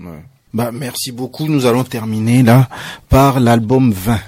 [0.53, 1.47] Bah, merci beaucoup.
[1.49, 2.69] Nous allons terminer là
[3.09, 4.19] par l'album 20.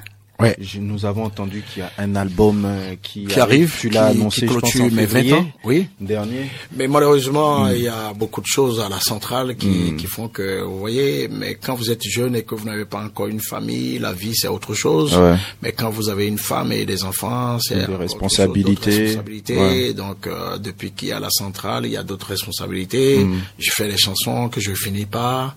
[0.41, 0.57] Ouais.
[0.61, 4.07] Je- Nous avons entendu qu'il y a un album euh, qui, Qui arrive, Tu l'as
[4.07, 5.47] annoncé, qui je pense, clôture mes 20 février ans.
[5.65, 5.87] Oui.
[6.01, 6.51] dernier.
[6.77, 9.97] Mais malheureusement, il y a beaucoup de choses à la centrale qui, Mm.
[9.97, 13.01] qui font que, vous voyez, mais quand vous êtes jeune et que vous n'avez pas
[13.03, 15.17] encore une famille, la vie c'est autre chose.
[15.17, 15.37] Ouais.
[15.63, 18.91] Mais quand vous avez une femme et des enfants, c'est Des autre chose, responsabilités.
[18.91, 19.57] responsabilités.
[19.57, 19.93] Ouais.
[19.95, 23.25] Donc, euh, depuis qu'il y a la centrale, il y a d'autres responsabilités.
[23.25, 23.41] Mm.
[23.59, 25.55] Je fais des chansons que je finis pas.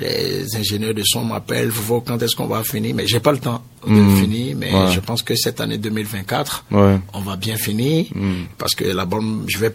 [0.00, 3.32] Les ingénieurs de son m'appellent, vous voyez quand est-ce qu'on va finir, mais j'ai pas
[3.32, 4.10] le temps de Mm.
[4.10, 4.56] le finir.
[4.58, 4.90] Mais Ouais.
[4.92, 6.98] je pense que cette année 2024, Ouais.
[7.12, 8.32] on va bien finir Mm.
[8.58, 9.70] parce que l'album, je vais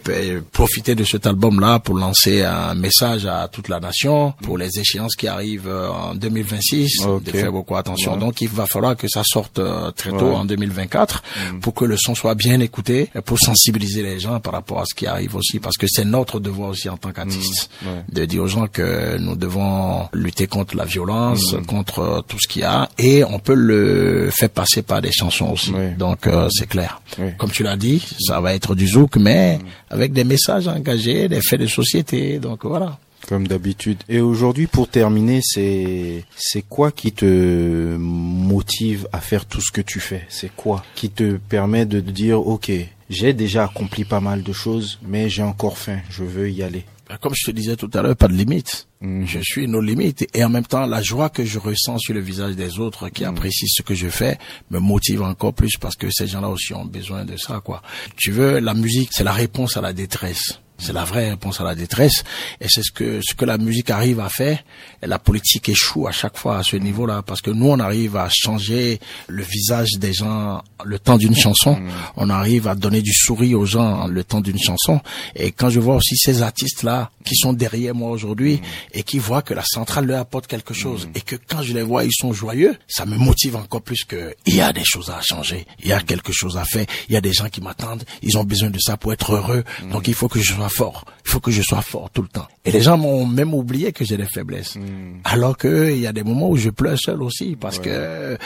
[0.52, 5.14] profiter de cet album-là pour lancer un message à toute la nation pour les échéances
[5.16, 7.24] qui arrivent euh, en 2026, Ok.
[7.24, 8.14] de faire beaucoup attention.
[8.14, 8.18] Ouais.
[8.20, 11.22] Donc il va falloir que ça sorte euh, très tôt en 2024
[11.60, 14.84] pour que le son soit bien écouté et pour sensibiliser les gens par rapport à
[14.86, 18.02] ce qui arrive aussi parce que c'est notre devoir aussi en tant qu'artiste Ouais.
[18.12, 22.48] de dire aux gens que nous devons lutter contre la violence, contre euh, tout ce
[22.48, 23.99] qu'il y a et on peut le
[24.30, 25.72] faire passer par des chansons aussi.
[25.72, 25.94] Oui.
[25.98, 27.00] Donc euh, c'est clair.
[27.18, 27.30] Oui.
[27.38, 29.58] Comme tu l'as dit, ça va être du zouk, mais
[29.90, 32.38] avec des messages engagés, des faits de société.
[32.38, 32.98] Donc voilà.
[33.28, 33.98] Comme d'habitude.
[34.08, 39.82] Et aujourd'hui, pour terminer, c'est c'est quoi qui te motive à faire tout ce que
[39.82, 40.22] tu fais?
[40.28, 42.72] C'est quoi qui te permet de dire, ok,
[43.10, 46.84] j'ai déjà accompli pas mal de choses, mais j'ai encore faim, je veux y aller?
[47.10, 48.86] Ben, Comme je te disais tout à l'heure, pas de limite.
[49.00, 49.26] Mhm.
[49.26, 52.20] Je suis nos limites et en même temps la joie que je ressens sur le
[52.20, 54.38] visage des autres qui apprécient ce que je fais
[54.70, 57.82] me motive encore plus parce que ces gens-là aussi ont besoin de ça quoi.
[58.16, 60.60] Tu veux la musique, c'est la réponse à la détresse.
[60.80, 62.24] C'est la vraie réponse à la détresse.
[62.60, 64.58] Et c'est ce que, ce que la musique arrive à faire.
[65.02, 67.22] Et la politique échoue à chaque fois à ce niveau-là.
[67.22, 71.78] Parce que nous, on arrive à changer le visage des gens le temps d'une chanson.
[72.16, 75.00] On arrive à donner du sourire aux gens le temps d'une chanson.
[75.34, 78.60] Et quand je vois aussi ces artistes-là qui sont derrière moi aujourd'hui
[78.92, 81.82] et qui voient que la centrale leur apporte quelque chose et que quand je les
[81.82, 85.10] vois, ils sont joyeux, ça me motive encore plus que il y a des choses
[85.10, 85.66] à changer.
[85.80, 86.86] Il y a quelque chose à faire.
[87.08, 88.04] Il y a des gens qui m'attendent.
[88.22, 89.64] Ils ont besoin de ça pour être heureux.
[89.90, 91.04] Donc il faut que je sois fort.
[91.26, 92.46] Il faut que je sois fort tout le temps.
[92.64, 94.76] Et les gens m'ont même oublié que j'ai des faiblesses.
[95.24, 98.36] Alors que il y a des moments où je pleure seul aussi parce que Euh,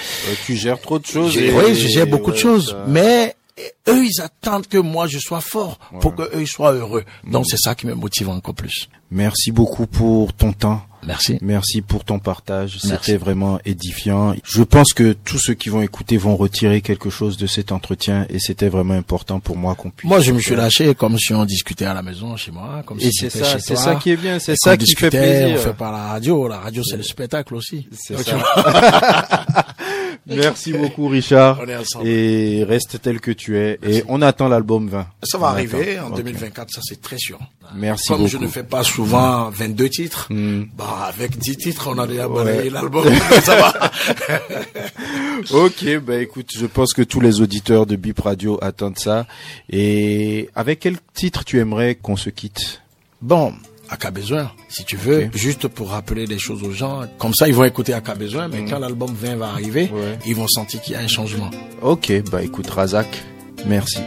[0.47, 1.37] tu gères trop de choses.
[1.37, 3.37] et- oui, je gère beaucoup de choses, ça- mais
[3.89, 7.05] eux, ils attendent que moi je sois fort pour que eux ils soient heureux.
[7.31, 8.89] Donc c'est ça qui me motive encore plus.
[9.11, 10.83] Merci beaucoup pour ton temps.
[11.07, 11.39] Merci.
[11.41, 12.79] Merci pour ton partage.
[12.79, 14.35] C'était vraiment édifiant.
[14.45, 18.27] Je pense que tous ceux qui vont écouter vont retirer quelque chose de cet entretien
[18.29, 20.09] et c'était vraiment important pour moi qu'on puisse.
[20.09, 22.99] Moi, je me suis lâché comme si on discutait à la maison chez moi, comme
[23.01, 25.57] Et si c'est ça, c'est ça qui est bien, c'est ça qui fait plaisir.
[25.59, 26.49] On fait par la radio.
[26.49, 27.89] La radio, c'est le spectacle aussi.
[27.93, 28.37] C'est ça.
[30.27, 31.61] Merci beaucoup Richard.
[31.63, 32.07] On est ensemble.
[32.09, 33.79] Et reste tel que tu es.
[33.83, 35.07] Et on attend l'album 20.
[35.23, 36.07] Ça va On arriver attend.
[36.07, 36.17] en Ok.
[36.17, 37.39] 2024, ça c'est très sûr.
[37.75, 38.31] Merci Comme beaucoup.
[38.31, 40.65] je ne fais pas souvent 22 titres, Hmm.
[40.77, 42.45] bah avec 10 titres, on a déjà Ouais.
[42.45, 43.05] balayé l'album.
[43.43, 43.91] ça va.
[45.53, 49.27] Ok, bah écoute, je pense que tous les auditeurs de Bip Radio attendent ça.
[49.71, 52.81] Et avec quel titre tu aimerais qu'on se quitte?
[53.21, 53.53] Bon,
[53.89, 57.03] à cas besoin, si tu veux, juste pour rappeler des choses aux gens.
[57.19, 59.91] Comme ça, ils vont écouter à cas besoin, mais quand l'album 20 va arriver.
[59.93, 60.19] Ouais.
[60.27, 61.51] ils vont sentir qu'il y a un changement.
[61.83, 63.23] Ok, bah écoute Razak,
[63.67, 64.01] merci.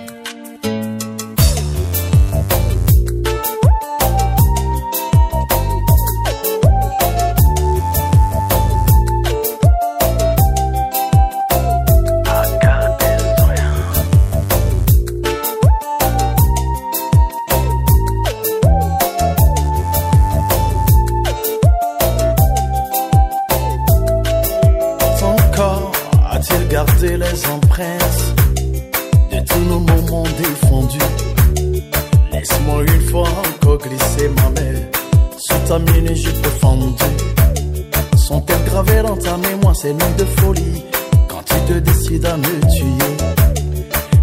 [39.81, 40.83] Ces noms de folie
[41.27, 43.25] quand tu te décides à me tuer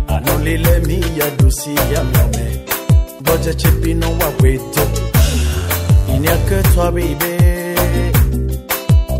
[0.08, 2.46] Anole les mi adouci ya mame
[3.20, 4.82] Boja chepi no wa weto
[6.08, 7.14] Il n'y a que toi baby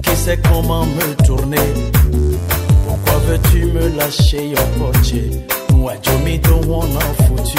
[0.03, 1.57] qui sait comment me tourner?
[2.87, 5.31] Pourquoi veux-tu me lâcher portier?
[5.73, 7.59] Moi, je me don't wanna foutu.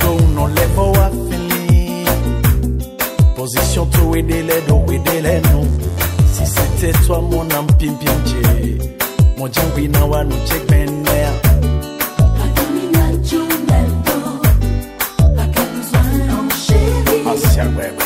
[0.00, 2.04] Don't no level à fini.
[3.36, 5.83] Position tout et délai, do et délai, non.
[6.84, 8.78] Si c'était toi, mon âme pim pim tché.
[9.38, 11.32] Mon djambi na wa no check ben mea.
[17.26, 18.03] Asia, ouais,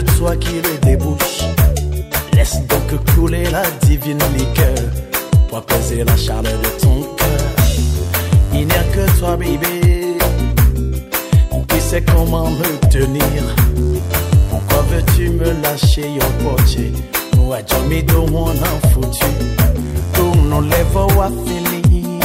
[0.00, 1.40] toi qui le débouche.
[2.34, 4.76] Laisse donc couler la divine liqueur
[5.48, 7.40] pour apaiser la chaleur de ton cœur.
[8.52, 10.18] Il n'y a que toi, baby,
[11.68, 13.22] qui sait comment me tenir.
[14.50, 16.92] Pourquoi veux-tu me lâcher au portier
[17.36, 19.26] Moi, je me don't wanna foutu.
[20.12, 22.18] Tout non level wa fini.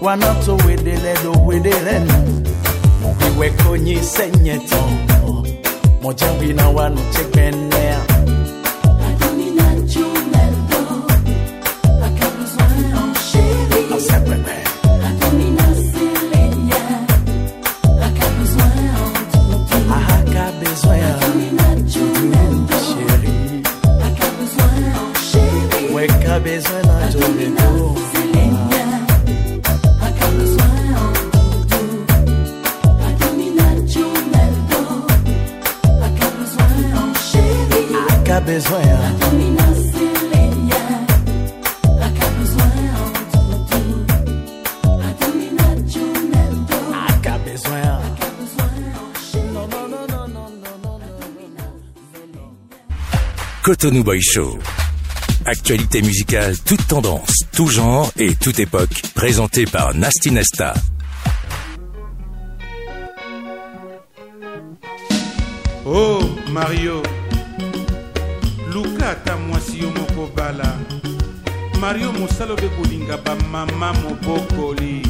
[0.00, 3.14] Wana to wedele do wedele no.
[3.26, 5.07] Iwe konyi senye ton.
[6.08, 7.98] moja wina wanu tegemea
[53.68, 54.58] Cotonou Boy Show.
[55.44, 59.02] Actualité musicale, toute tendance, tout genre et toute époque.
[59.14, 60.72] Présenté par Nasty Nesta.
[65.84, 67.02] oh mario
[68.72, 70.74] luka ata mwasi yo moko bala
[71.78, 75.02] mario mosala obe kolinga bamama mobokoli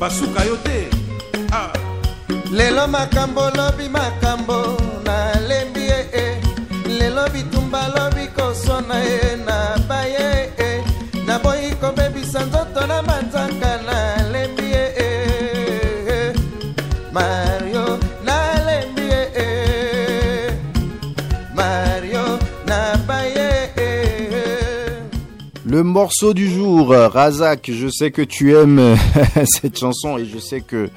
[0.00, 0.88] basuka yo te
[1.52, 1.72] ah.
[2.50, 5.75] lelo makambo lobi makambo nalembi
[7.26, 10.82] lelo bitumba lobi koswana ye na baye e
[11.26, 16.32] naboyi kobebisa nzoto na manzaka nalembi ye e
[17.12, 20.50] mario nalembi ye e
[21.54, 23.86] mario nabaye e
[25.64, 28.96] Le morceau du jour, Razak, je sais que tu aimes
[29.44, 30.88] cette chanson et je sais que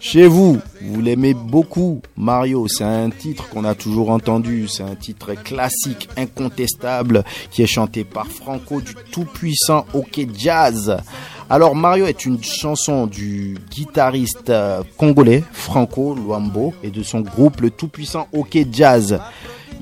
[0.00, 2.00] chez vous, vous l'aimez beaucoup.
[2.16, 7.66] Mario, c'est un titre qu'on a toujours entendu, c'est un titre classique, incontestable, qui est
[7.66, 10.96] chanté par Franco du tout-puissant OK Jazz.
[11.50, 17.60] Alors Mario est une chanson du guitariste euh, congolais Franco Luambo et de son groupe
[17.60, 19.20] le tout-puissant OK Jazz.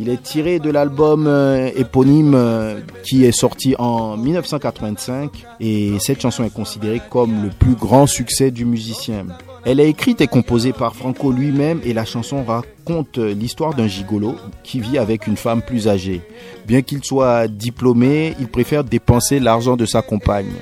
[0.01, 6.21] Il est tiré de l'album euh, éponyme euh, qui est sorti en 1985 et cette
[6.21, 9.27] chanson est considérée comme le plus grand succès du musicien.
[9.71, 14.35] Elle est écrite et composée par Franco lui-même et la chanson raconte l'histoire d'un gigolo
[14.62, 16.23] qui vit avec une femme plus âgée.
[16.66, 20.55] Bien qu'il soit diplômé, il préfère dépenser l'argent de sa compagne.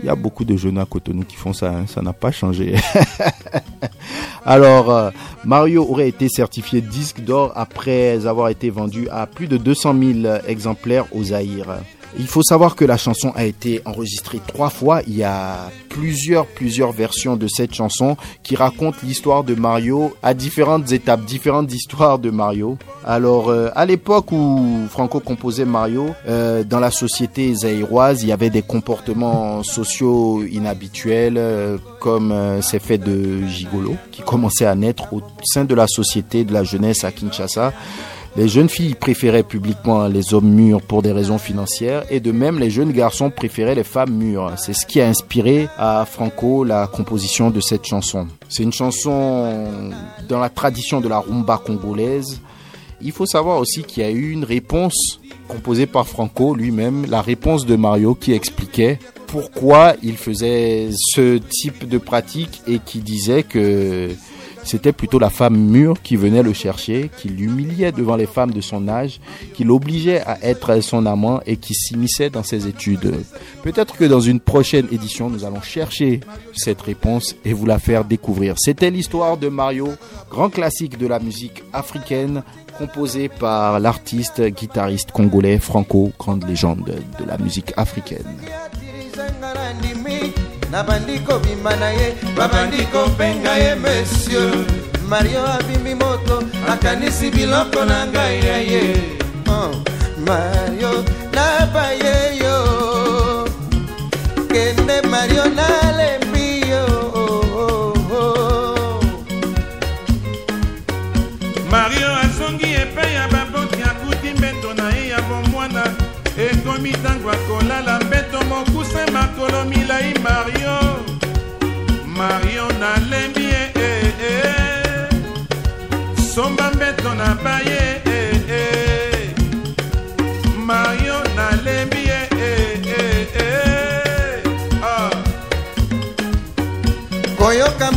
[0.00, 2.32] Il y a beaucoup de jeunes à Cotonou qui font ça, hein, ça n'a pas
[2.32, 2.74] changé.
[4.44, 5.10] Alors, euh,
[5.44, 10.34] Mario aurait été certifié disque d'or après avoir été vendu à plus de 200 000
[10.48, 11.76] exemplaires au Zaïre.
[12.18, 15.02] Il faut savoir que la chanson a été enregistrée trois fois.
[15.06, 20.34] Il y a plusieurs, plusieurs versions de cette chanson qui racontent l'histoire de Mario à
[20.34, 22.78] différentes étapes, différentes histoires de Mario.
[23.04, 28.32] Alors, euh, à l'époque où Franco composait Mario, euh, dans la société zaïroise, il y
[28.32, 35.12] avait des comportements sociaux inhabituels, euh, comme ces faits de gigolo qui commençaient à naître
[35.12, 37.72] au sein de la société de la jeunesse à Kinshasa.
[38.36, 42.60] Les jeunes filles préféraient publiquement les hommes mûrs pour des raisons financières et de même
[42.60, 44.52] les jeunes garçons préféraient les femmes mûres.
[44.56, 48.28] C'est ce qui a inspiré à Franco la composition de cette chanson.
[48.48, 49.92] C'est une chanson
[50.28, 52.40] dans la tradition de la rumba congolaise.
[53.02, 57.22] Il faut savoir aussi qu'il y a eu une réponse composée par Franco lui-même, la
[57.22, 63.42] réponse de Mario qui expliquait pourquoi il faisait ce type de pratique et qui disait
[63.42, 64.10] que
[64.70, 68.60] c'était plutôt la femme mûre qui venait le chercher, qui l'humiliait devant les femmes de
[68.60, 69.20] son âge,
[69.52, 73.12] qui l'obligeait à être son amant et qui s'immisçait dans ses études.
[73.64, 76.20] Peut-être que dans une prochaine édition, nous allons chercher
[76.54, 78.54] cette réponse et vous la faire découvrir.
[78.58, 79.88] C'était l'histoire de Mario,
[80.30, 82.44] grand classique de la musique africaine,
[82.78, 88.36] composé par l'artiste guitariste congolais Franco, grande légende de la musique africaine.
[90.70, 94.64] Nabandi kobima na ye babandi kopenga ye monsieur.
[95.08, 98.82] Mario abimbi moto akanisi biloko na ngai ya ye.
[99.48, 99.70] Oh,
[100.26, 101.04] mario
[101.34, 102.79] nabaye yo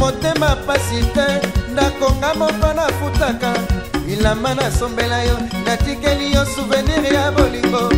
[0.03, 1.27] motema pasi te
[1.71, 3.53] ndakonga moko nafutaka
[4.05, 7.92] bilamba nasombela yo natikeli yo souvenir ya bolingo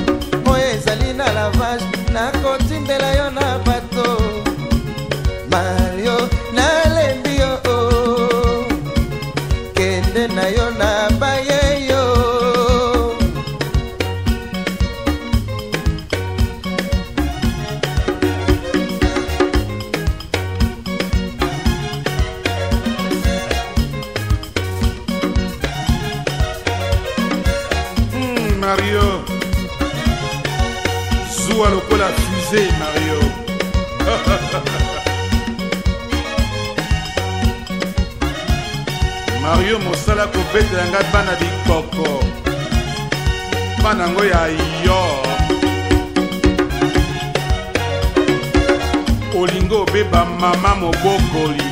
[49.40, 51.64] olingi obeba mama mobokoli.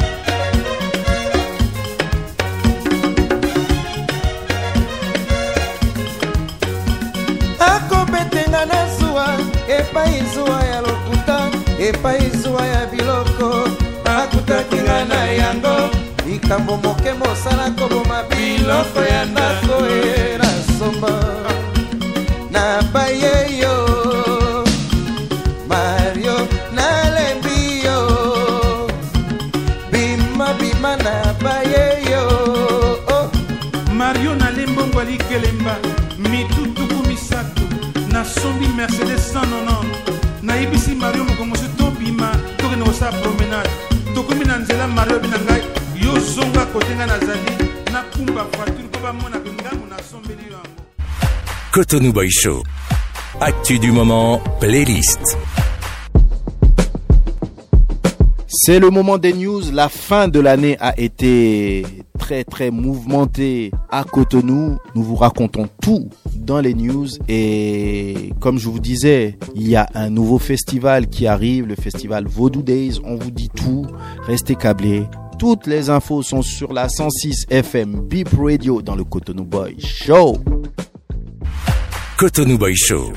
[7.59, 9.28] Akobetenga na zuwa
[9.68, 11.49] epai zuwa ya lokuta
[11.80, 13.70] epai zuwa ya biloko.
[14.05, 15.89] Akutaki nga na yango
[16.28, 20.49] likambo moke mosala koboma biloko ya ndako e na
[20.80, 21.14] somba.
[22.51, 23.32] Na baye
[51.74, 52.61] Cotonou Boy Show.
[53.41, 55.38] Actu du moment, playlist.
[58.47, 59.61] C'est le moment des news.
[59.74, 61.84] La fin de l'année a été
[62.19, 64.78] très très mouvementée à Cotonou.
[64.93, 69.89] Nous vous racontons tout dans les news et comme je vous disais, il y a
[69.95, 72.99] un nouveau festival qui arrive, le festival Vaudou Days.
[73.03, 73.88] On vous dit tout.
[74.28, 75.07] Restez câblés.
[75.39, 80.38] Toutes les infos sont sur la 106 FM Beep Radio dans le Cotonou Boy Show.
[82.17, 83.13] Cotonou Boy Show.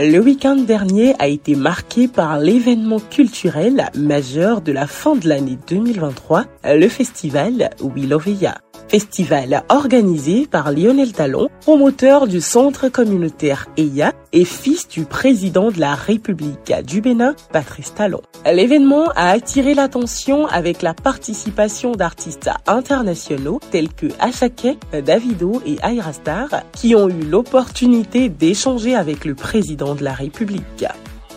[0.00, 5.58] Le week-end dernier a été marqué par l'événement culturel majeur de la fin de l'année
[5.66, 8.58] 2023, le festival Willoveya.
[8.86, 15.78] Festival organisé par Lionel Talon, promoteur du centre communautaire EIA et fils du président de
[15.78, 18.22] la République du Bénin, Patrice Talon.
[18.46, 26.48] L'événement a attiré l'attention avec la participation d'artistes internationaux tels que Ashake, Davido et Ayrastar
[26.72, 30.84] qui ont eu l'opportunité d'échanger avec le président de la République.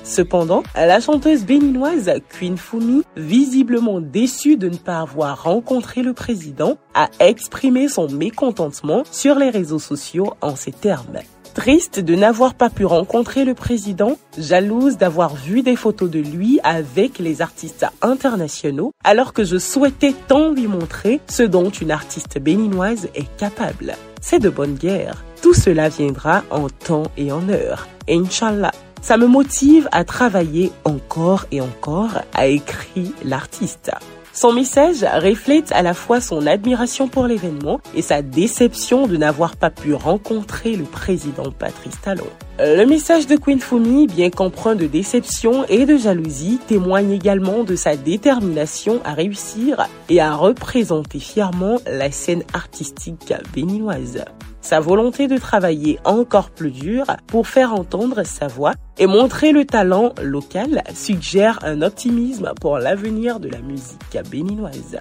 [0.04, 6.78] Cependant, la chanteuse béninoise Queen Fumi, visiblement déçue de ne pas avoir rencontré le président,
[6.94, 11.20] a exprimé son mécontentement sur les réseaux sociaux en ces termes.
[11.54, 16.60] Triste de n'avoir pas pu rencontrer le président, jalouse d'avoir vu des photos de lui
[16.64, 22.40] avec les artistes internationaux, alors que je souhaitais tant lui montrer ce dont une artiste
[22.40, 23.96] béninoise est capable.
[24.22, 25.24] C'est de bonne guerre.
[25.42, 27.88] Tout cela viendra en temps et en heure.
[28.08, 28.72] Inch'Allah.
[29.02, 33.92] Ça me motive à travailler encore et encore, a écrit l'artiste.
[34.34, 39.58] Son message reflète à la fois son admiration pour l'événement et sa déception de n'avoir
[39.58, 42.28] pas pu rencontrer le président Patrice Talon.
[42.58, 47.76] Le message de Queen Fumi, bien qu'empreint de déception et de jalousie, témoigne également de
[47.76, 54.24] sa détermination à réussir et à représenter fièrement la scène artistique béninoise.
[54.62, 59.66] Sa volonté de travailler encore plus dur pour faire entendre sa voix et montrer le
[59.66, 65.00] talent local suggère un optimisme pour l'avenir de la musique béninoise.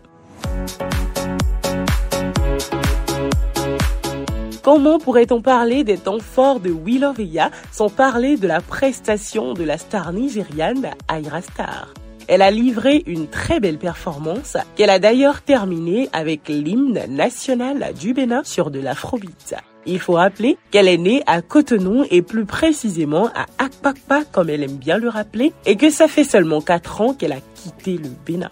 [4.62, 9.78] Comment pourrait-on parler des temps forts de Willoveya sans parler de la prestation de la
[9.78, 11.92] star nigériane Aira Star
[12.30, 18.14] elle a livré une très belle performance qu'elle a d'ailleurs terminée avec l'hymne national du
[18.14, 19.56] Bénin sur de l'afrobeat.
[19.84, 24.62] Il faut rappeler qu'elle est née à Cotonou et plus précisément à Akpakpa comme elle
[24.62, 28.10] aime bien le rappeler et que ça fait seulement 4 ans qu'elle a quitté le
[28.24, 28.50] Bénin.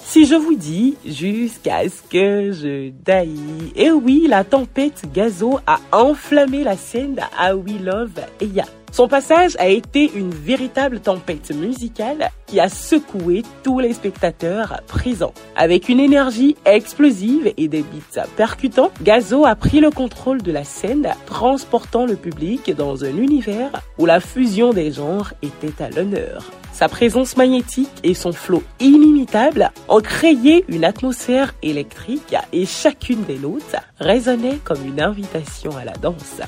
[0.00, 3.38] Si je vous dis jusqu'à ce que je daille.
[3.76, 8.64] Et oui, la tempête Gazo a enflammé la scène à We Love Eya.
[8.92, 15.32] Son passage a été une véritable tempête musicale qui a secoué tous les spectateurs présents.
[15.54, 20.64] Avec une énergie explosive et des beats percutants, Gazo a pris le contrôle de la
[20.64, 26.50] scène, transportant le public dans un univers où la fusion des genres était à l'honneur.
[26.72, 33.38] Sa présence magnétique et son flow inimitable ont créé une atmosphère électrique et chacune des
[33.38, 36.40] notes résonnait comme une invitation à la danse.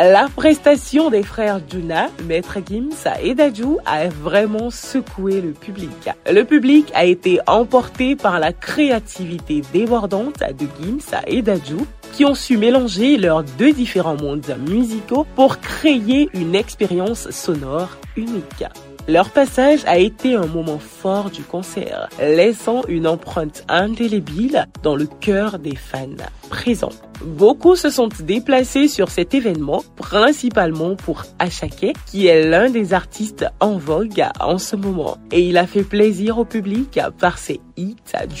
[0.00, 5.90] La prestation des frères Juna, Maître Gims et Dajou a vraiment secoué le public.
[6.30, 12.36] Le public a été emporté par la créativité débordante de Gims et Dajou qui ont
[12.36, 18.66] su mélanger leurs deux différents mondes musicaux pour créer une expérience sonore unique.
[19.08, 25.06] Leur passage a été un moment fort du concert, laissant une empreinte indélébile dans le
[25.06, 26.06] cœur des fans
[26.50, 26.92] présents.
[27.24, 33.46] Beaucoup se sont déplacés sur cet événement, principalement pour Achake, qui est l'un des artistes
[33.60, 35.18] en vogue en ce moment.
[35.32, 37.96] Et il a fait plaisir au public par ses hits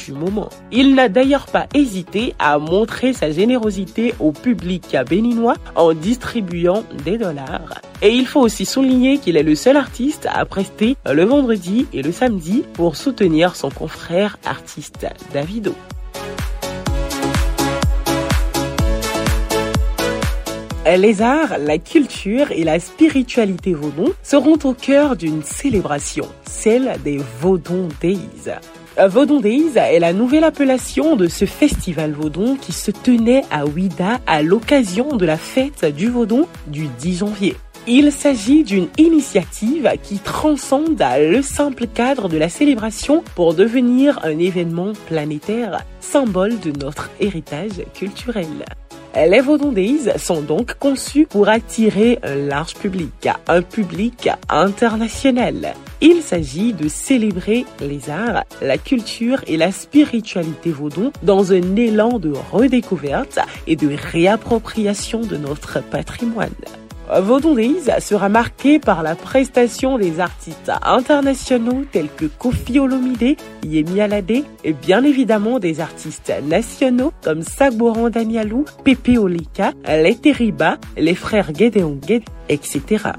[0.06, 0.48] du moment.
[0.70, 7.18] Il n'a d'ailleurs pas hésité à montrer sa générosité au public béninois en distribuant des
[7.18, 7.80] dollars.
[8.00, 12.02] Et il faut aussi souligner qu'il est le seul artiste à prester le vendredi et
[12.02, 15.74] le samedi pour soutenir son confrère artiste Davido.
[20.96, 27.20] Les arts, la culture et la spiritualité vaudon seront au cœur d'une célébration, celle des
[27.40, 28.50] Vaudon Days.
[28.98, 34.18] Vaudon Days est la nouvelle appellation de ce festival Vaudon qui se tenait à Ouida
[34.26, 37.54] à l'occasion de la fête du Vaudon du 10 janvier.
[37.86, 44.38] Il s'agit d'une initiative qui transcende le simple cadre de la célébration pour devenir un
[44.38, 48.64] événement planétaire, symbole de notre héritage culturel.
[49.16, 55.74] Les Vaudon Days sont donc conçus pour attirer un large public, un public international.
[56.00, 62.18] Il s'agit de célébrer les arts, la culture et la spiritualité vaudon dans un élan
[62.18, 66.50] de redécouverte et de réappropriation de notre patrimoine.
[67.20, 74.00] Vaudon Days sera marqué par la prestation des artistes internationaux tels que Kofi Olomide, Yemi
[74.00, 81.14] Alade et bien évidemment des artistes nationaux comme Sagboran Danielou, Pepe Olika, Les Teriba, les
[81.14, 83.12] frères Gedeon Ged, etc.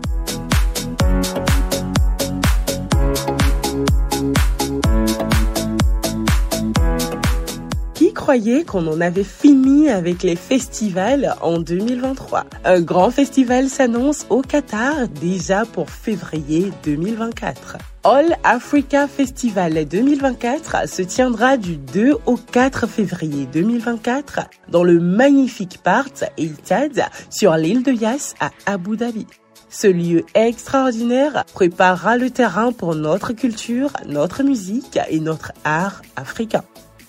[8.30, 14.44] croyez qu'on en avait fini avec les festivals en 2023 Un grand festival s'annonce au
[14.44, 17.78] Qatar déjà pour février 2024.
[18.04, 25.80] All Africa Festival 2024 se tiendra du 2 au 4 février 2024 dans le magnifique
[25.82, 29.26] parc Eitad sur l'île de Yas à Abu Dhabi.
[29.72, 36.64] Ce lieu extraordinaire préparera le terrain pour notre culture, notre musique et notre art africain.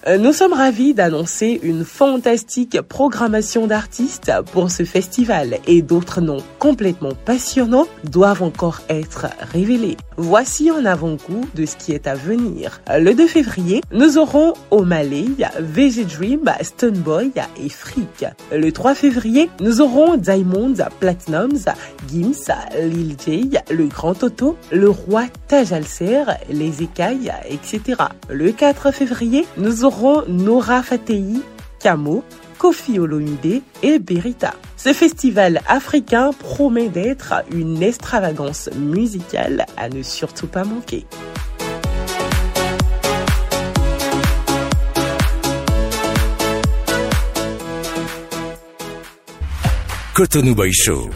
[0.06, 6.42] Euh, nous sommes ravis d'annoncer une fantastique programmation d'artistes pour ce festival et d'autres noms
[6.58, 9.98] complètement passionnants doivent encore être révélés.
[10.16, 12.80] Voici un avant-goût de ce qui est à venir.
[12.98, 15.26] Le 2 février, nous aurons O'Malley,
[15.58, 17.32] VG Dream, Stoneboy
[17.62, 18.24] et Freak.
[18.52, 21.66] Le 3 février, nous aurons Diamonds, Platinums,
[22.10, 25.72] Gims, Lil J, Le Grand Toto, Le Roi Taj
[26.50, 28.02] Les Écailles, etc.
[28.28, 29.46] Le 4 février,
[30.28, 31.42] Nora Fatei,
[31.80, 32.22] Camo,
[32.58, 34.54] Kofi Olomide et Berita.
[34.76, 41.06] Ce festival africain promet d'être une extravagance musicale à ne surtout pas manquer.
[50.14, 51.10] Cotonou Boy Show,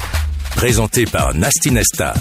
[0.56, 2.14] présenté par Nasty Nesta.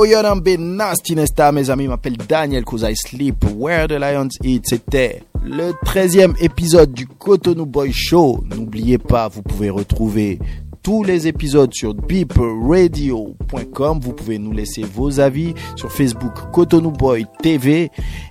[0.00, 4.66] Oyanambe Nasty Nesta, mes amis, m'appelle Daniel cause I sleep where the lions eat.
[4.66, 8.42] C'était le 13e épisode du Cotonou Boy Show.
[8.48, 10.38] N'oubliez pas, vous pouvez retrouver
[10.82, 14.00] tous les épisodes sur beepradio.com.
[14.00, 17.90] Vous pouvez nous laisser vos avis sur Facebook Cotonou Boy TV.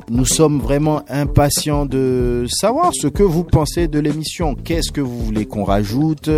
[0.10, 4.56] Nous sommes vraiment impatients de savoir ce que vous pensez de l'émission.
[4.56, 6.30] Qu'est-ce que vous voulez qu'on rajoute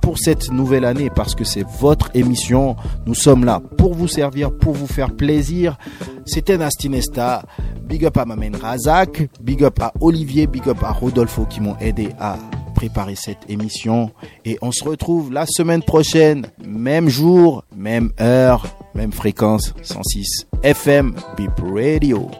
[0.00, 1.10] pour cette nouvelle année?
[1.14, 2.76] Parce que c'est votre émission.
[3.06, 5.78] Nous sommes là pour vous servir, pour vous faire plaisir.
[6.26, 7.44] C'était Nastinesta.
[7.82, 9.28] Big up à Mamen Razak.
[9.40, 10.46] Big up à Olivier.
[10.46, 12.36] Big up à Rodolfo qui m'ont aidé à
[12.76, 14.12] préparer cette émission.
[14.44, 21.16] Et on se retrouve la semaine prochaine, même jour, même heure, même fréquence, 106 FM,
[21.36, 22.30] Beep Radio.